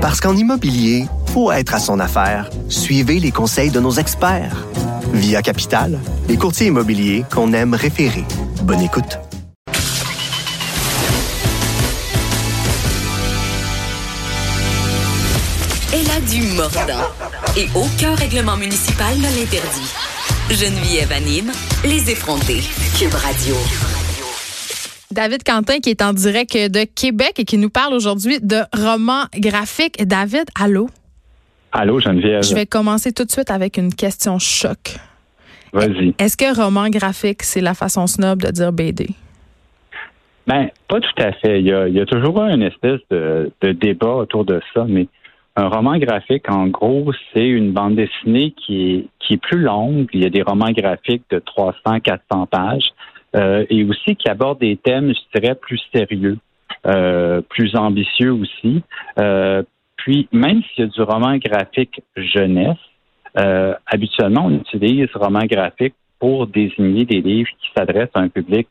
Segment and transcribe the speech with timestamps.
[0.00, 2.48] Parce qu'en immobilier, faut être à son affaire.
[2.70, 4.66] Suivez les conseils de nos experts.
[5.12, 8.24] Via Capital, les courtiers immobiliers qu'on aime référer.
[8.62, 9.18] Bonne écoute.
[15.92, 17.06] Elle a du mordant.
[17.58, 19.92] Et aucun règlement municipal ne l'interdit.
[20.48, 21.52] Geneviève anime
[21.84, 22.62] les effrontés.
[22.98, 23.54] Cube Radio.
[25.12, 29.24] David Quentin qui est en direct de Québec et qui nous parle aujourd'hui de romans
[29.34, 30.06] graphiques.
[30.06, 30.88] David, allô?
[31.72, 32.44] Allô, Geneviève.
[32.44, 34.98] Je vais commencer tout de suite avec une question choc.
[35.72, 36.14] Vas-y.
[36.18, 39.08] Est-ce que roman graphique, c'est la façon snob de dire BD?
[40.46, 41.60] Ben, pas tout à fait.
[41.60, 45.08] Il y a, toujours une espèce de, débat autour de ça, mais
[45.56, 50.08] un roman graphique, en gros, c'est une bande dessinée qui est, qui est plus longue.
[50.12, 52.90] Il y a des romans graphiques de 300, 400 pages.
[53.36, 56.38] Euh, et aussi qui aborde des thèmes, je dirais, plus sérieux,
[56.86, 58.82] euh, plus ambitieux aussi.
[59.18, 59.62] Euh,
[59.96, 62.78] puis, même s'il y a du roman graphique jeunesse,
[63.86, 68.66] habituellement, on utilise roman graphique pour désigner des livres qui s'adressent à un public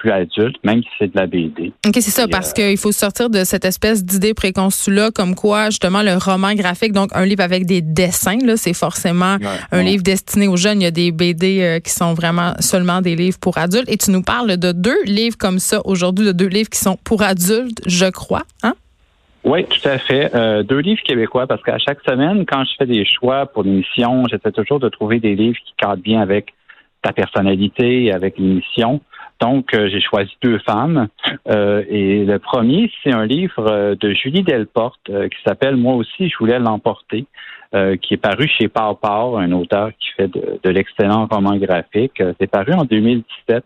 [0.00, 1.72] plus adulte, même si c'est de la BD.
[1.86, 6.02] OK, c'est ça, parce qu'il faut sortir de cette espèce d'idée préconçue-là, comme quoi, justement,
[6.02, 9.36] le roman graphique, donc un livre avec des dessins, là, c'est forcément
[9.72, 10.80] un livre destiné aux jeunes.
[10.80, 13.88] Il y a des BD euh, qui sont vraiment seulement des livres pour adultes.
[13.88, 16.96] Et tu nous parles de deux livres comme ça aujourd'hui, de deux livres qui sont
[17.04, 18.74] pour adultes, je crois, hein?
[19.42, 20.34] Oui, tout à fait.
[20.34, 24.24] Euh, deux livres québécois, parce qu'à chaque semaine, quand je fais des choix pour l'émission,
[24.30, 26.52] j'essaie toujours de trouver des livres qui cadrent bien avec
[27.02, 29.00] ta personnalité, avec l'émission.
[29.40, 31.08] Donc, euh, j'ai choisi deux femmes.
[31.48, 36.28] Euh, et le premier, c'est un livre euh, de Julie Delporte qui s'appelle Moi aussi,
[36.28, 37.24] je voulais l'emporter,
[38.02, 38.98] qui est paru chez Pau
[39.36, 42.20] un auteur qui fait de, l'excellent roman graphique.
[42.40, 43.64] c'est paru en 2017.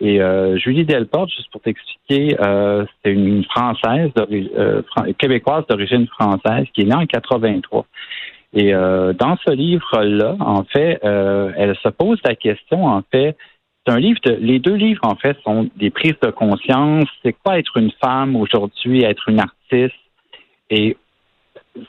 [0.00, 0.20] Et
[0.56, 2.34] Julie Delporte, juste pour t'expliquer,
[3.04, 4.10] c'est une Française,
[5.18, 7.84] québécoise d'origine française qui est née en 83.
[8.54, 13.36] Et dans ce livre-là, en fait, elle se pose la question, en fait,
[13.84, 17.06] c'est un livre de, les deux livres, en fait, sont des prises de conscience.
[17.24, 19.94] C'est quoi être une femme aujourd'hui, être une artiste?
[20.70, 20.96] Et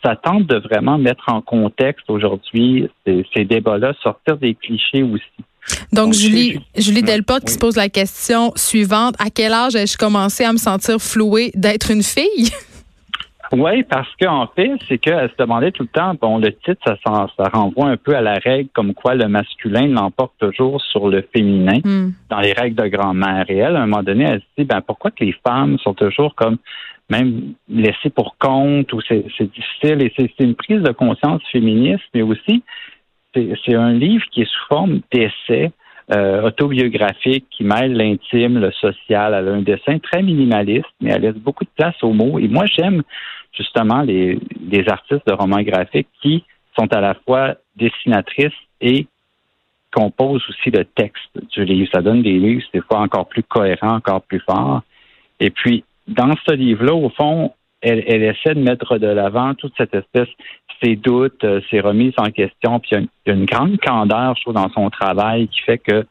[0.03, 5.23] ça tente de vraiment mettre en contexte aujourd'hui ces, débats-là, sortir des clichés aussi.
[5.94, 9.16] Donc, Julie, Julie Delporte qui se pose la question suivante.
[9.19, 12.50] À quel âge ai-je commencé à me sentir flouée d'être une fille?
[13.52, 17.28] Oui, parce qu'en fait, c'est qu'elle se demandait tout le temps, bon, le titre, ça,
[17.38, 21.28] ça renvoie un peu à la règle comme quoi le masculin l'emporte toujours sur le
[21.36, 22.14] féminin hmm.
[22.30, 23.46] dans les règles de grand-mère.
[23.50, 25.94] Et elle, à un moment donné, elle se dit, ben, pourquoi que les femmes sont
[25.94, 26.58] toujours comme
[27.09, 30.02] même laissées pour compte ou c'est difficile.
[30.02, 32.64] Et c'est une prise de conscience féministe, mais aussi,
[33.36, 35.72] c'est un livre qui est sous forme d'essai.
[36.12, 39.34] Euh, autobiographique qui mêle l'intime, le social.
[39.34, 42.40] Elle a un dessin très minimaliste, mais elle laisse beaucoup de place aux mots.
[42.40, 43.03] Et moi, j'aime
[43.53, 44.38] justement les,
[44.88, 46.44] artistes de romans graphiques qui
[46.78, 49.08] sont à la fois dessinatrices et
[49.94, 51.90] composent aussi le texte du livre.
[51.94, 54.81] Ça donne des livres, des fois, encore plus cohérents, encore plus forts.
[55.40, 59.94] Et puis, dans ce livre-là, au fond, elle, essaie de mettre de l'avant toute cette
[59.94, 60.29] espèce,
[60.81, 62.79] ses doutes, euh, ses remises en question.
[62.79, 66.05] Puis il y, a une, grande candeur, je trouve, dans son travail qui fait que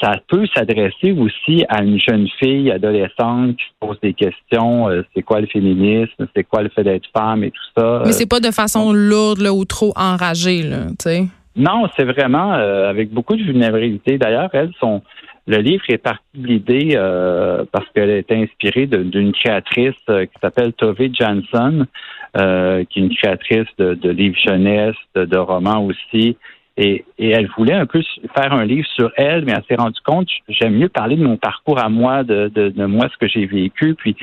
[0.00, 4.88] ça peut s'adresser aussi à une jeune fille adolescente qui se pose des questions.
[4.88, 6.26] Euh, c'est quoi le féminisme?
[6.36, 8.02] C'est quoi le fait d'être femme et tout ça?
[8.04, 11.24] Mais c'est pas de façon lourde là, ou trop enragée, là, tu sais.
[11.54, 14.18] Non, c'est vraiment euh, avec beaucoup de vulnérabilité.
[14.18, 15.02] D'ailleurs, elles sont.
[15.46, 20.72] Le livre est parti de l'idée euh, parce qu'elle est inspirée d'une créatrice qui s'appelle
[20.72, 21.86] Tove Jansson,
[22.34, 26.36] qui est une créatrice de, livres jeunesse, de romans aussi,
[26.76, 28.02] et, elle voulait un peu
[28.34, 31.36] faire un livre sur elle, mais elle s'est rendue compte, j'aime mieux parler de mon
[31.36, 33.94] parcours à moi, de, de, moi, ce que j'ai vécu.
[33.94, 34.16] Puis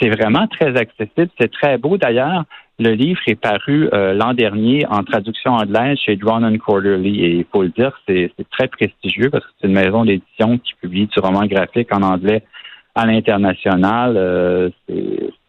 [0.00, 1.96] c'est vraiment très accessible, c'est très beau.
[1.96, 2.44] D'ailleurs,
[2.78, 7.24] le livre est paru euh, l'an dernier en traduction anglaise chez Drawn Quarterly.
[7.24, 10.74] Et il faut le dire, c'est très prestigieux parce que c'est une maison d'édition qui
[10.80, 12.44] publie du roman graphique en anglais
[12.94, 14.14] à l'international.
[14.16, 14.70] Euh,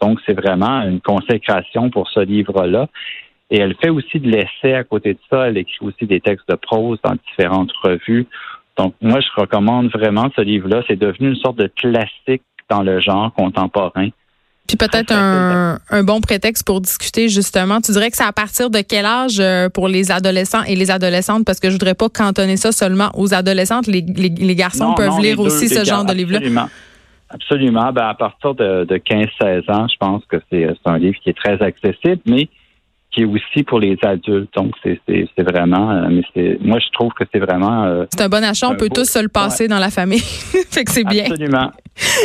[0.02, 2.88] donc, c'est vraiment une consécration pour ce livre-là.
[3.52, 5.48] Et elle fait aussi de l'essai à côté de ça.
[5.48, 8.28] Elle écrit aussi des textes de prose dans différentes revues.
[8.78, 10.84] Donc, moi, je recommande vraiment ce livre-là.
[10.88, 14.10] C'est devenu une sorte de classique dans le genre contemporain.
[14.70, 17.82] Puis peut-être un, bon prétexte pour discuter justement.
[17.82, 20.92] Tu dirais que c'est à partir de quel âge euh, pour les adolescents et les
[20.92, 21.44] adolescentes?
[21.44, 23.88] Parce que je voudrais pas cantonner ça seulement aux adolescentes.
[23.88, 24.04] Les,
[24.56, 26.38] garçons peuvent lire aussi ce genre de livre-là.
[26.38, 26.70] Absolument.
[27.32, 27.92] Absolument.
[27.92, 31.38] Ben, à partir de, de 15-16 ans, je pense que c'est un livre qui est
[31.38, 32.48] très accessible, mais
[33.12, 34.54] qui est aussi pour les adultes.
[34.56, 35.00] Donc, c'est
[35.40, 37.86] vraiment, euh, mais c'est, moi, je trouve que c'est vraiment.
[37.86, 38.70] Euh, c'est un bon achat.
[38.70, 40.20] On peut tous se le passer dans la famille.
[40.70, 41.26] fait que c'est bien.
[41.26, 41.72] Absolument.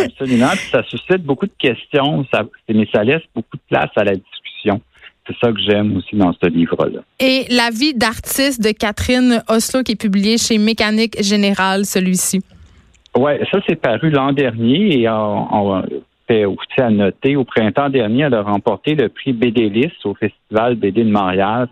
[0.04, 0.50] Absolument.
[0.50, 4.14] Puis ça suscite beaucoup de questions, ça, mais ça laisse beaucoup de place à la
[4.14, 4.80] discussion.
[5.26, 7.00] c'est ça que j'aime aussi dans ce livre-là.
[7.18, 12.40] Et La vie d'artiste de Catherine Oslo qui est publié chez Mécanique Générale, celui-ci.
[13.16, 15.82] Oui, ça c'est paru l'an dernier et on,
[16.26, 20.74] fait aussi à noter, au printemps dernier, elle a remporté le prix BD au Festival
[20.76, 21.68] BD de Montréal.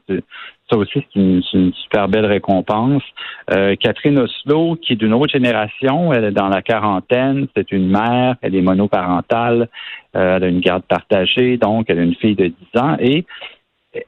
[0.70, 3.02] Ça aussi, c'est une, super belle récompense.
[3.50, 7.88] Euh, Catherine Oslo, qui est d'une autre génération, elle est dans la quarantaine, c'est une
[7.88, 9.68] mère, elle est monoparentale,
[10.16, 13.26] euh, elle a une garde partagée, donc elle a une fille de 10 ans et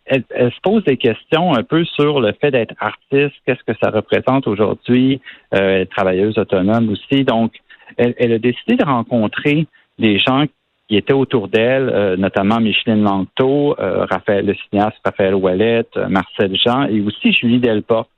[0.06, 3.90] elle, se pose des questions un peu sur le fait d'être artiste, qu'est-ce que ça
[3.90, 5.20] représente aujourd'hui,
[5.54, 7.52] euh, elle est travailleuse autonome aussi, donc
[7.98, 9.66] elle, elle, a décidé de rencontrer
[9.98, 10.44] des gens
[10.88, 16.08] qui étaient autour d'elle, euh, notamment Micheline Lanto, euh, Raphaël, le cinéaste Raphaël Ouellette, euh,
[16.08, 18.10] Marcel Jean et aussi Julie Delporte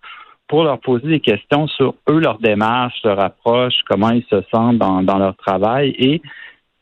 [0.49, 4.79] pour leur poser des questions sur eux, leur démarche, leur approche, comment ils se sentent
[4.79, 5.95] dans, leur travail.
[5.99, 6.23] Et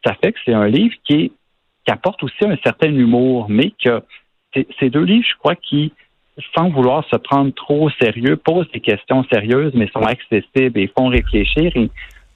[0.05, 1.33] ça fait que c'est un livre qui,
[1.85, 4.03] qui apporte aussi un certain humour, mais que
[4.79, 5.93] ces deux livres, je crois, qui,
[6.55, 10.93] sans vouloir se prendre trop au sérieux, posent des questions sérieuses, mais sont accessibles et
[10.97, 11.91] font réfléchir et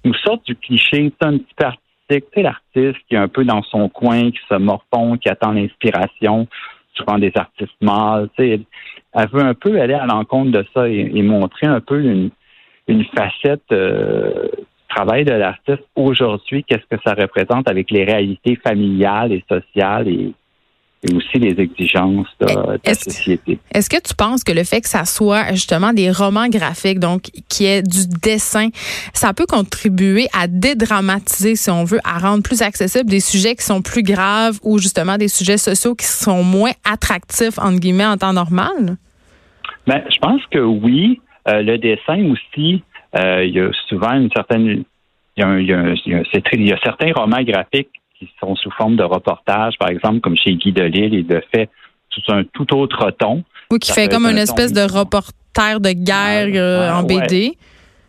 [0.04, 1.66] nous sortent du cliché un petit peu
[2.08, 6.46] c'est l'artiste qui est un peu dans son coin, qui se morfond, qui attend l'inspiration,
[6.94, 8.28] souvent des artistes mâles.
[8.38, 8.62] Elle,
[9.14, 12.30] elle veut un peu aller à l'encontre de ça et, montrer un peu une,
[12.86, 14.48] une facette euh,
[14.88, 20.32] travail de l'artiste aujourd'hui, qu'est-ce que ça représente avec les réalités familiales et sociales et,
[21.04, 22.46] et aussi les exigences de,
[22.84, 23.58] la société.
[23.72, 27.30] Est-ce que tu penses que le fait que ça soit justement des romans graphiques, donc
[27.48, 28.68] qui est du dessin,
[29.12, 33.64] ça peut contribuer à dédramatiser, si on veut, à rendre plus accessibles des sujets qui
[33.64, 38.16] sont plus graves ou justement des sujets sociaux qui sont moins attractifs, entre guillemets, en
[38.16, 38.96] temps normal?
[39.86, 41.20] Ben, je pense que oui.
[41.48, 42.82] Euh, le dessin aussi,
[43.16, 44.84] euh, il y a souvent une certaine...
[45.36, 45.94] Il y a, il y a,
[46.52, 50.36] il y a certains romans graphiques qui sont sous forme de reportage, par exemple, comme
[50.36, 51.68] chez Guy Delisle, il le fait
[52.10, 53.44] sous un tout autre ton.
[53.70, 57.56] Ou qui fait comme une espèce de reporter de guerre euh, en BD.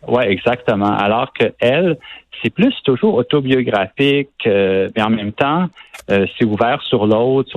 [0.08, 0.96] Oui, exactement.
[0.96, 1.98] Alors que elle,
[2.42, 5.66] c'est plus toujours autobiographique, euh, mais en même temps,
[6.10, 7.48] euh, c'est ouvert sur l'autre,